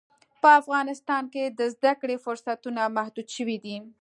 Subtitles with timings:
[0.41, 3.77] په افغانستان کې د زده کړې فرصتونه محدود شوي دي.